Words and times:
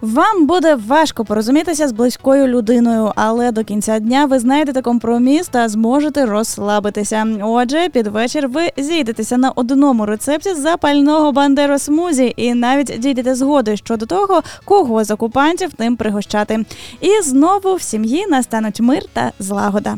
Вам 0.00 0.46
буде 0.46 0.74
важко 0.74 1.24
порозумітися 1.24 1.88
з 1.88 1.92
близькою 1.92 2.46
людиною, 2.46 3.12
але 3.16 3.52
до 3.52 3.64
кінця 3.64 3.98
дня 3.98 4.24
ви 4.24 4.38
знайдете 4.38 4.82
компроміс 4.82 5.48
та 5.48 5.68
зможете 5.68 6.26
розслабитися. 6.26 7.26
Отже, 7.42 7.88
під 7.88 8.06
вечір 8.06 8.48
ви 8.48 8.70
зійдетеся 8.76 9.36
на 9.36 9.50
одному 9.50 10.06
рецепті 10.06 10.54
запального 10.54 11.32
бандеро 11.32 11.78
смузі 11.78 12.34
і 12.36 12.54
навіть 12.54 12.94
дійдете 12.98 13.34
згоди 13.34 13.76
щодо 13.76 14.06
того, 14.06 14.42
кого 14.64 15.04
з 15.04 15.10
окупантів 15.10 15.72
тим 15.72 15.96
пригощати. 15.96 16.64
І 17.00 17.22
знову 17.22 17.74
в 17.74 17.82
сім'ї 17.82 18.26
настануть 18.26 18.80
мир 18.80 19.02
та 19.12 19.32
злагода. 19.38 19.96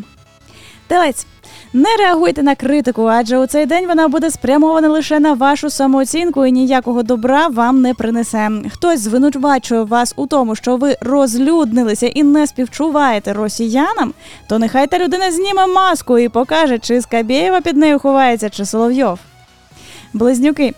Телець. 0.93 1.27
Не 1.73 1.97
реагуйте 1.99 2.43
на 2.43 2.55
критику, 2.55 3.07
адже 3.07 3.39
у 3.39 3.47
цей 3.47 3.67
день 3.67 3.87
вона 3.87 4.09
буде 4.09 4.31
спрямована 4.31 4.89
лише 4.89 5.21
на 5.21 5.33
вашу 5.33 5.71
самооцінку 5.71 6.47
і 6.47 6.53
ніякого 6.53 7.03
добра 7.03 7.47
вам 7.47 7.83
не 7.83 7.95
принесе. 7.95 8.51
Хтось 8.73 9.01
звинувачує 9.01 9.83
вас 9.83 10.15
у 10.17 10.27
тому, 10.27 10.55
що 10.55 10.77
ви 10.77 10.97
розлюднилися 11.01 12.07
і 12.07 12.23
не 12.23 12.47
співчуваєте 12.47 13.33
росіянам, 13.33 14.15
то 14.49 14.59
нехай 14.59 14.87
та 14.87 14.99
людина 14.99 15.33
зніме 15.33 15.67
маску 15.67 16.19
і 16.19 16.29
покаже, 16.29 16.79
чи 16.79 17.01
Скабєєва 17.01 17.61
під 17.61 17.77
нею 17.77 17.99
ховається, 17.99 18.51
чи 18.51 18.65
Соловйов. 18.65 19.19
Близнюки. 20.12 20.75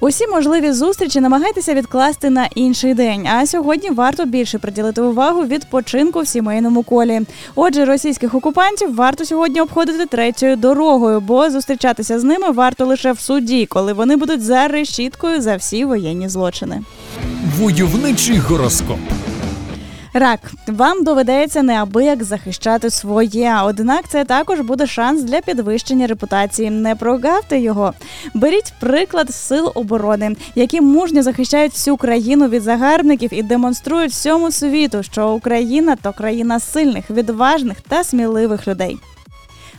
Усі 0.00 0.26
можливі 0.26 0.72
зустрічі 0.72 1.20
намагайтеся 1.20 1.74
відкласти 1.74 2.30
на 2.30 2.48
інший 2.54 2.94
день. 2.94 3.26
А 3.26 3.46
сьогодні 3.46 3.90
варто 3.90 4.24
більше 4.24 4.58
приділити 4.58 5.02
увагу 5.02 5.44
відпочинку 5.44 6.20
в 6.20 6.28
сімейному 6.28 6.82
колі. 6.82 7.20
Отже, 7.54 7.84
російських 7.84 8.34
окупантів 8.34 8.94
варто 8.94 9.24
сьогодні 9.24 9.60
обходити 9.60 10.06
третьою 10.06 10.56
дорогою, 10.56 11.20
бо 11.20 11.50
зустрічатися 11.50 12.18
з 12.18 12.24
ними 12.24 12.50
варто 12.50 12.86
лише 12.86 13.12
в 13.12 13.20
суді, 13.20 13.66
коли 13.66 13.92
вони 13.92 14.16
будуть 14.16 14.42
за 14.42 14.68
решіткою 14.68 15.40
за 15.40 15.56
всі 15.56 15.84
воєнні 15.84 16.28
злочини. 16.28 16.82
Войовничий 17.58 18.38
гороскоп. 18.38 18.98
Рак, 20.14 20.40
вам 20.66 21.04
доведеться 21.04 21.62
неабияк 21.62 22.22
захищати 22.22 22.90
своє. 22.90 23.56
Однак 23.64 24.08
це 24.08 24.24
також 24.24 24.60
буде 24.60 24.86
шанс 24.86 25.22
для 25.22 25.40
підвищення 25.40 26.06
репутації. 26.06 26.70
Не 26.70 26.96
прогавте 26.96 27.58
його. 27.58 27.92
Беріть 28.34 28.72
приклад 28.80 29.34
сил 29.34 29.72
оборони, 29.74 30.36
які 30.54 30.80
мужньо 30.80 31.22
захищають 31.22 31.72
всю 31.72 31.96
країну 31.96 32.48
від 32.48 32.62
загарбників 32.62 33.34
і 33.34 33.42
демонструють 33.42 34.12
всьому 34.12 34.50
світу, 34.50 35.02
що 35.02 35.30
Україна 35.30 35.96
то 36.02 36.12
країна 36.12 36.60
сильних, 36.60 37.10
відважних 37.10 37.80
та 37.80 38.04
сміливих 38.04 38.68
людей. 38.68 38.98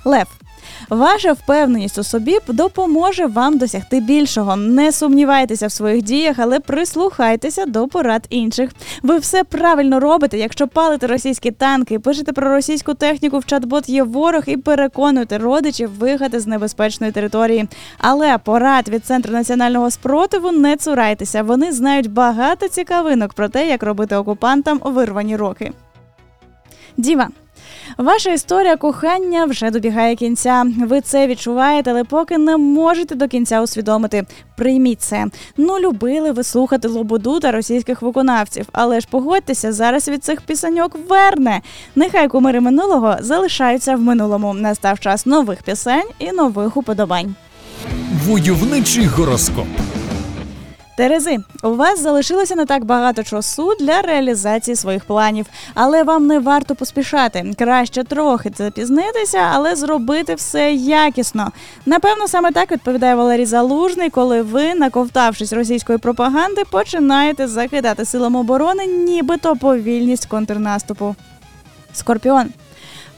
Лев. 0.06 0.28
Ваша 0.90 1.34
впевненість 1.34 1.98
у 1.98 2.04
собі 2.04 2.38
допоможе 2.48 3.26
вам 3.26 3.58
досягти 3.58 4.00
більшого. 4.00 4.56
Не 4.56 4.92
сумнівайтеся 4.92 5.68
в 5.68 5.72
своїх 5.72 6.04
діях, 6.04 6.36
але 6.40 6.60
прислухайтеся 6.60 7.66
до 7.66 7.88
порад 7.88 8.26
інших. 8.30 8.70
Ви 9.04 9.18
все 9.18 9.44
правильно 9.44 10.00
робите, 10.00 10.38
якщо 10.38 10.68
палите 10.68 11.08
російські 11.08 11.52
танки, 11.52 12.00
пишете 12.00 12.34
про 12.34 12.50
російську 12.50 12.94
техніку 12.94 13.40
в 13.40 13.44
чат-бот 13.44 13.90
є 13.90 14.04
ворог 14.04 14.44
і 14.46 14.58
переконуєте 14.58 15.38
родичів 15.38 15.98
виїхати 16.00 16.40
з 16.40 16.48
небезпечної 16.48 17.12
території. 17.12 17.68
Але 17.98 18.38
порад 18.38 18.90
від 18.90 19.06
центру 19.06 19.34
національного 19.34 19.92
спротиву 19.92 20.52
не 20.52 20.78
цурайтеся. 20.78 21.44
Вони 21.44 21.72
знають 21.72 22.12
багато 22.12 22.68
цікавинок 22.68 23.34
про 23.34 23.50
те, 23.50 23.68
як 23.68 23.84
робити 23.84 24.16
окупантам 24.16 24.82
вирвані 24.84 25.36
роки. 25.36 25.72
Діва. 26.98 27.28
Ваша 27.98 28.32
історія 28.32 28.78
кохання 28.78 29.46
вже 29.46 29.72
добігає 29.72 30.16
кінця. 30.16 30.66
Ви 30.88 31.02
це 31.02 31.28
відчуваєте, 31.28 31.92
але 31.92 32.04
поки 32.04 32.38
не 32.38 32.58
можете 32.58 33.16
до 33.16 33.28
кінця 33.28 33.62
усвідомити. 33.62 34.26
Прийміть 34.58 35.02
це. 35.02 35.26
Ну, 35.58 35.80
любили 35.80 36.32
ви 36.32 36.44
слухати 36.44 36.88
Лободу 36.88 37.40
та 37.40 37.52
російських 37.52 38.02
виконавців. 38.02 38.66
Але 38.72 39.00
ж 39.00 39.08
погодьтеся, 39.12 39.72
зараз 39.72 40.10
від 40.10 40.24
цих 40.24 40.42
пісеньок 40.42 40.98
верне. 41.10 41.62
Нехай 41.96 42.28
кумири 42.28 42.60
минулого 42.60 43.16
залишаються 43.20 43.96
в 43.96 44.02
минулому. 44.02 44.54
Настав 44.54 45.00
час 45.00 45.26
нових 45.26 45.64
пісень 45.64 46.10
і 46.20 46.32
нових 46.32 46.78
уподобань. 46.78 47.36
Войовничий 48.26 49.06
гороскоп. 49.06 49.68
Терези, 51.00 51.40
у 51.64 51.76
вас 51.76 52.02
залишилося 52.02 52.56
не 52.56 52.66
так 52.66 52.86
багато 52.86 53.24
часу 53.24 53.72
для 53.80 54.02
реалізації 54.02 54.76
своїх 54.76 55.06
планів, 55.06 55.46
але 55.74 56.04
вам 56.04 56.28
не 56.28 56.40
варто 56.40 56.76
поспішати. 56.76 57.54
Краще 57.58 58.04
трохи 58.04 58.52
запізнитися, 58.58 59.38
але 59.54 59.76
зробити 59.76 60.36
все 60.36 60.74
якісно. 60.74 61.52
Напевно, 61.86 62.28
саме 62.28 62.52
так 62.52 62.72
відповідає 62.72 63.16
Валерій 63.16 63.46
Залужний, 63.46 64.10
коли 64.10 64.42
ви, 64.42 64.76
наковтавшись 64.76 65.54
російської 65.54 65.98
пропаганди, 65.98 66.64
починаєте 66.72 67.48
закидати 67.48 68.06
силам 68.06 68.36
оборони, 68.36 68.86
нібито 68.86 69.56
повільність 69.56 70.26
контрнаступу. 70.26 71.16
Скорпіон. 71.94 72.50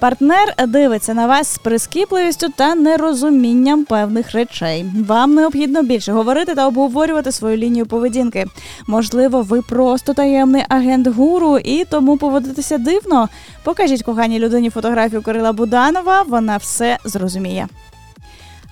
Партнер 0.01 0.53
дивиться 0.67 1.13
на 1.13 1.27
вас 1.27 1.53
з 1.53 1.57
прискіпливістю 1.57 2.49
та 2.49 2.75
нерозумінням 2.75 3.85
певних 3.85 4.31
речей. 4.31 4.85
Вам 5.07 5.33
необхідно 5.33 5.83
більше 5.83 6.11
говорити 6.11 6.55
та 6.55 6.67
обговорювати 6.67 7.31
свою 7.31 7.57
лінію 7.57 7.85
поведінки. 7.85 8.45
Можливо, 8.87 9.41
ви 9.41 9.61
просто 9.61 10.13
таємний 10.13 10.63
агент 10.69 11.07
гуру 11.07 11.57
і 11.57 11.85
тому 11.85 12.17
поводитеся 12.17 12.77
дивно. 12.77 13.29
Покажіть 13.63 14.03
коханій 14.03 14.39
людині 14.39 14.69
фотографію 14.69 15.21
Кирила 15.21 15.53
Буданова, 15.53 16.21
вона 16.21 16.57
все 16.57 16.97
зрозуміє. 17.05 17.67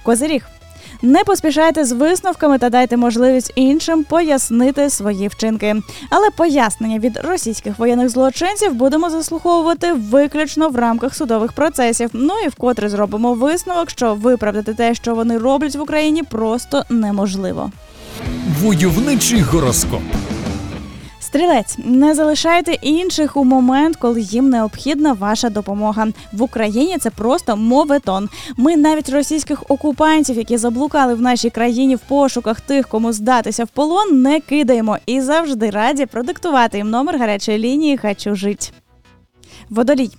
Козиріг. 0.03 0.58
Не 1.01 1.23
поспішайте 1.23 1.85
з 1.85 1.91
висновками 1.91 2.57
та 2.57 2.69
дайте 2.69 2.97
можливість 2.97 3.51
іншим 3.55 4.03
пояснити 4.03 4.89
свої 4.89 5.27
вчинки. 5.27 5.75
Але 6.09 6.29
пояснення 6.29 6.99
від 6.99 7.17
російських 7.17 7.79
воєнних 7.79 8.09
злочинців 8.09 8.73
будемо 8.73 9.09
заслуховувати 9.09 9.93
виключно 9.93 10.69
в 10.69 10.75
рамках 10.75 11.15
судових 11.15 11.51
процесів. 11.51 12.09
Ну 12.13 12.33
і 12.45 12.47
вкотре 12.47 12.89
зробимо 12.89 13.33
висновок, 13.33 13.89
що 13.89 14.15
виправдати 14.15 14.73
те, 14.73 14.95
що 14.95 15.15
вони 15.15 15.37
роблять 15.37 15.75
в 15.75 15.81
Україні, 15.81 16.23
просто 16.23 16.83
неможливо. 16.89 17.71
Войовничий 18.61 19.41
гороскоп. 19.41 20.01
Стрілець, 21.29 21.77
не 21.77 22.15
залишайте 22.15 22.73
інших 22.73 23.37
у 23.37 23.43
момент, 23.43 23.95
коли 23.95 24.21
їм 24.21 24.49
необхідна 24.49 25.13
ваша 25.13 25.49
допомога. 25.49 26.07
В 26.33 26.41
Україні 26.41 26.97
це 26.97 27.09
просто 27.09 27.57
моветон. 27.57 28.29
Ми 28.57 28.77
навіть 28.77 29.09
російських 29.09 29.63
окупантів, 29.67 30.37
які 30.37 30.57
заблукали 30.57 31.13
в 31.13 31.21
нашій 31.21 31.49
країні 31.49 31.95
в 31.95 31.99
пошуках 31.99 32.61
тих, 32.61 32.87
кому 32.87 33.13
здатися 33.13 33.63
в 33.63 33.67
полон, 33.67 34.21
не 34.21 34.39
кидаємо 34.39 34.97
і 35.05 35.21
завжди 35.21 35.69
раді 35.69 36.05
продиктувати 36.05 36.77
їм 36.77 36.89
номер 36.89 37.17
гарячої 37.17 37.57
лінії 37.57 37.97
«Хочу 37.97 38.35
жить». 38.35 38.73
Водолій. 39.69 40.11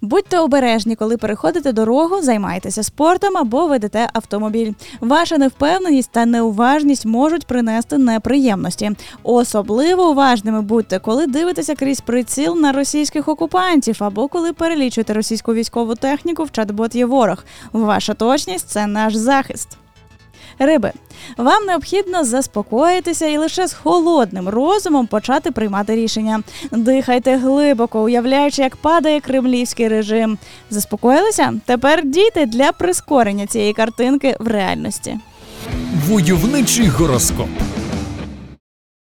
Будьте 0.00 0.38
обережні, 0.38 0.96
коли 0.96 1.16
переходите 1.16 1.72
дорогу, 1.72 2.22
займайтеся 2.22 2.82
спортом 2.82 3.36
або 3.36 3.66
ведете 3.66 4.08
автомобіль. 4.12 4.72
Ваша 5.00 5.38
невпевненість 5.38 6.10
та 6.10 6.26
неуважність 6.26 7.06
можуть 7.06 7.46
принести 7.46 7.98
неприємності. 7.98 8.90
Особливо 9.22 10.10
уважними 10.10 10.62
будьте, 10.62 10.98
коли 10.98 11.26
дивитеся 11.26 11.74
крізь 11.74 12.00
приціл 12.00 12.60
на 12.60 12.72
російських 12.72 13.28
окупантів 13.28 13.96
або 14.00 14.28
коли 14.28 14.52
перелічуєте 14.52 15.12
російську 15.12 15.54
військову 15.54 15.94
техніку 15.94 16.44
в 16.44 16.48
чат-бот 16.48 16.96
є 16.96 17.06
ворог. 17.06 17.44
Ваша 17.72 18.14
точність 18.14 18.68
це 18.68 18.86
наш 18.86 19.14
захист. 19.14 19.78
Риби, 20.58 20.92
вам 21.36 21.66
необхідно 21.66 22.24
заспокоїтися 22.24 23.26
і 23.26 23.38
лише 23.38 23.66
з 23.66 23.72
холодним 23.72 24.48
розумом 24.48 25.06
почати 25.06 25.50
приймати 25.50 25.96
рішення. 25.96 26.42
Дихайте 26.72 27.36
глибоко, 27.36 28.02
уявляючи, 28.02 28.62
як 28.62 28.76
падає 28.76 29.20
кремлівський 29.20 29.88
режим. 29.88 30.38
Заспокоїлися? 30.70 31.52
Тепер 31.66 32.04
дійте 32.04 32.46
для 32.46 32.72
прискорення 32.72 33.46
цієї 33.46 33.72
картинки 33.72 34.36
в 34.40 34.46
реальності. 34.46 35.18
Войовничий 36.08 36.86
гороскоп. 36.86 37.48